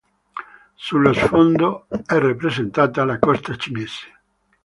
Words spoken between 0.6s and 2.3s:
Sullo sfondo, è